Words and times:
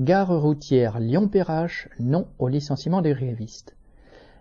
Gare 0.00 0.40
routière 0.40 1.00
Lyon-Perrache, 1.00 1.90
non 2.00 2.26
au 2.38 2.48
licenciement 2.48 3.02
des 3.02 3.12
grévistes. 3.12 3.76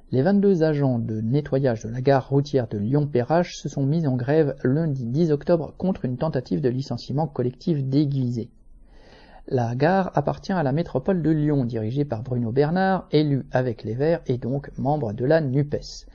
Les 0.10 0.22
22 0.22 0.64
agents 0.64 0.98
de 0.98 1.20
nettoyage 1.20 1.84
de 1.84 1.90
la 1.90 2.00
gare 2.00 2.30
routière 2.30 2.70
de 2.70 2.78
Lyon-Perrache 2.78 3.58
se 3.58 3.68
sont 3.68 3.84
mis 3.86 4.08
en 4.08 4.16
grève 4.16 4.56
lundi 4.64 5.06
10 5.06 5.34
octobre 5.34 5.74
contre 5.78 6.06
une 6.06 6.16
tentative 6.16 6.62
de 6.62 6.70
licenciement 6.70 7.28
collectif 7.28 7.84
déguisé. 7.84 8.50
La 9.50 9.76
gare 9.76 10.12
appartient 10.16 10.54
à 10.54 10.64
la 10.64 10.72
métropole 10.72 11.22
de 11.22 11.32
Lyon, 11.32 11.66
dirigée 11.66 12.06
par 12.06 12.24
Bruno 12.24 12.54
Bernard, 12.54 13.10
élu 13.12 13.46
avec 13.52 13.84
les 13.84 13.94
Verts 13.94 14.22
et 14.28 14.38
donc 14.38 14.72
membre 14.78 15.12
de 15.12 15.26
la 15.26 15.42
NUPES. 15.42 16.08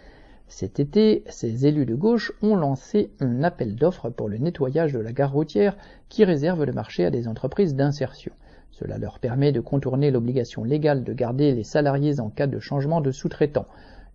Cet 0.48 0.80
été, 0.80 1.24
ces 1.28 1.66
élus 1.66 1.84
de 1.84 1.94
gauche 1.94 2.32
ont 2.40 2.56
lancé 2.56 3.12
un 3.20 3.42
appel 3.42 3.76
d'offres 3.76 4.08
pour 4.08 4.30
le 4.30 4.38
nettoyage 4.38 4.94
de 4.94 4.98
la 4.98 5.12
gare 5.12 5.32
routière 5.32 5.76
qui 6.08 6.24
réserve 6.24 6.64
le 6.64 6.72
marché 6.72 7.04
à 7.04 7.10
des 7.10 7.28
entreprises 7.28 7.74
d'insertion. 7.74 8.32
Cela 8.70 8.98
leur 8.98 9.18
permet 9.18 9.52
de 9.52 9.60
contourner 9.60 10.10
l'obligation 10.10 10.64
légale 10.64 11.04
de 11.04 11.12
garder 11.12 11.54
les 11.54 11.64
salariés 11.64 12.20
en 12.20 12.28
cas 12.30 12.46
de 12.46 12.58
changement 12.58 13.00
de 13.00 13.10
sous-traitant. 13.10 13.66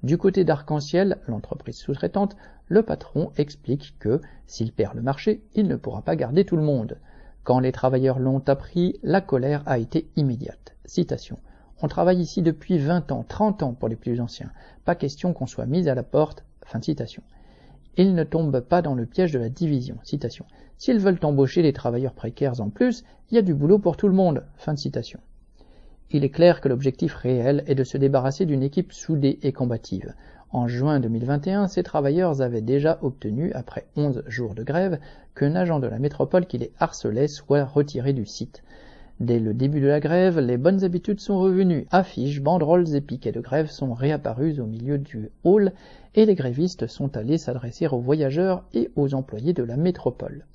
Du 0.03 0.17
côté 0.17 0.43
d'Arc-en-Ciel, 0.43 1.17
l'entreprise 1.27 1.77
sous-traitante, 1.77 2.35
le 2.67 2.83
patron 2.83 3.31
explique 3.37 3.95
que, 3.99 4.21
s'il 4.47 4.71
perd 4.71 4.95
le 4.95 5.01
marché, 5.01 5.43
il 5.53 5.67
ne 5.67 5.75
pourra 5.75 6.01
pas 6.01 6.15
garder 6.15 6.45
tout 6.45 6.55
le 6.55 6.63
monde. 6.63 6.97
Quand 7.43 7.59
les 7.59 7.71
travailleurs 7.71 8.19
l'ont 8.19 8.43
appris, 8.47 8.99
la 9.03 9.21
colère 9.21 9.63
a 9.65 9.77
été 9.77 10.09
immédiate. 10.15 10.75
Citation. 10.85 11.37
On 11.81 11.87
travaille 11.87 12.19
ici 12.19 12.41
depuis 12.41 12.77
20 12.77 13.11
ans, 13.11 13.25
30 13.27 13.63
ans 13.63 13.73
pour 13.73 13.89
les 13.89 13.95
plus 13.95 14.21
anciens. 14.21 14.51
Pas 14.85 14.95
question 14.95 15.33
qu'on 15.33 15.47
soit 15.47 15.65
mis 15.65 15.89
à 15.89 15.95
la 15.95 16.03
porte. 16.03 16.43
Fin 16.65 16.81
citation. 16.81 17.23
Ils 17.97 18.15
ne 18.15 18.23
tombent 18.23 18.61
pas 18.61 18.81
dans 18.81 18.95
le 18.95 19.05
piège 19.05 19.33
de 19.33 19.39
la 19.39 19.49
division. 19.49 19.97
Citation. 20.03 20.45
S'ils 20.77 20.99
veulent 20.99 21.19
embaucher 21.23 21.61
des 21.61 21.73
travailleurs 21.73 22.13
précaires 22.13 22.61
en 22.61 22.69
plus, 22.69 23.03
il 23.29 23.35
y 23.35 23.37
a 23.37 23.41
du 23.41 23.53
boulot 23.53 23.79
pour 23.79 23.97
tout 23.97 24.07
le 24.07 24.13
monde. 24.13 24.43
Il 26.09 26.23
est 26.23 26.29
clair 26.29 26.61
que 26.61 26.69
l'objectif 26.69 27.13
réel 27.15 27.63
est 27.67 27.75
de 27.75 27.83
se 27.83 27.97
débarrasser 27.97 28.45
d'une 28.45 28.63
équipe 28.63 28.93
soudée 28.93 29.39
et 29.43 29.51
combative. 29.51 30.13
En 30.51 30.67
juin 30.67 30.99
2021, 30.99 31.67
ces 31.67 31.83
travailleurs 31.83 32.41
avaient 32.41 32.61
déjà 32.61 32.99
obtenu, 33.01 33.53
après 33.53 33.87
11 33.95 34.23
jours 34.27 34.53
de 34.53 34.63
grève, 34.63 34.99
qu'un 35.35 35.55
agent 35.55 35.79
de 35.79 35.87
la 35.87 35.99
métropole 35.99 36.45
qui 36.45 36.57
les 36.57 36.73
harcelait 36.79 37.29
soit 37.29 37.63
retiré 37.63 38.11
du 38.11 38.25
site. 38.25 38.63
Dès 39.21 39.37
le 39.37 39.53
début 39.53 39.81
de 39.81 39.87
la 39.87 39.99
grève, 39.99 40.39
les 40.39 40.57
bonnes 40.57 40.83
habitudes 40.83 41.19
sont 41.19 41.39
revenues. 41.39 41.85
Affiches, 41.91 42.41
banderoles 42.41 42.95
et 42.95 43.01
piquets 43.01 43.31
de 43.31 43.39
grève 43.39 43.69
sont 43.69 43.93
réapparus 43.93 44.57
au 44.57 44.65
milieu 44.65 44.97
du 44.97 45.29
hall 45.43 45.73
et 46.15 46.25
les 46.25 46.33
grévistes 46.33 46.87
sont 46.87 47.15
allés 47.15 47.37
s'adresser 47.37 47.85
aux 47.85 47.99
voyageurs 47.99 48.63
et 48.73 48.89
aux 48.95 49.13
employés 49.13 49.53
de 49.53 49.61
la 49.61 49.77
métropole. 49.77 50.47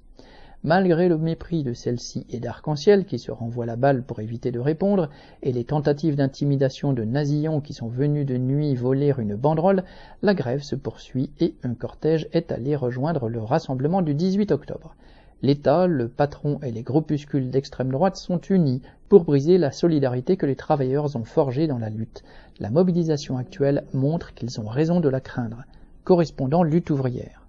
Malgré 0.64 1.08
le 1.08 1.17
mépris 1.17 1.62
de 1.62 1.75
celle-ci 1.75 2.27
et 2.28 2.41
d'Arc-en-Ciel 2.41 3.05
qui 3.05 3.20
se 3.20 3.31
renvoient 3.31 3.67
la 3.67 3.77
balle 3.77 4.03
pour 4.03 4.19
éviter 4.19 4.50
de 4.50 4.58
répondre, 4.58 5.11
et 5.45 5.53
les 5.53 5.62
tentatives 5.62 6.17
d'intimidation 6.17 6.92
de 6.92 7.05
nazillons 7.05 7.61
qui 7.61 7.73
sont 7.73 7.86
venus 7.86 8.27
de 8.27 8.36
nuit 8.36 8.75
voler 8.75 9.14
une 9.17 9.36
banderole, 9.36 9.84
la 10.23 10.34
grève 10.34 10.62
se 10.64 10.75
poursuit 10.75 11.30
et 11.39 11.55
un 11.62 11.75
cortège 11.75 12.27
est 12.33 12.51
allé 12.51 12.75
rejoindre 12.75 13.28
le 13.28 13.41
rassemblement 13.45 14.03
du 14.03 14.14
18 14.14 14.51
octobre. 14.51 14.97
L'État, 15.42 15.87
le 15.87 16.09
patron 16.09 16.59
et 16.62 16.73
les 16.73 16.83
groupuscules 16.83 17.51
d'extrême 17.51 17.91
droite 17.91 18.17
sont 18.17 18.41
unis 18.41 18.81
pour 19.09 19.25
briser 19.25 19.59
la 19.59 19.70
solidarité 19.70 20.37
que 20.37 20.47
les 20.47 20.56
travailleurs 20.56 21.15
ont 21.15 21.25
forgée 21.25 21.67
dans 21.67 21.79
la 21.79 21.91
lutte. 21.91 22.25
La 22.59 22.70
mobilisation 22.70 23.37
actuelle 23.37 23.84
montre 23.92 24.34
qu'ils 24.34 24.61
ont 24.61 24.69
raison 24.69 25.01
de 25.01 25.09
la 25.09 25.20
craindre. 25.20 25.64
Correspondant 26.05 26.62
lutte 26.62 26.91
ouvrière. 26.91 27.45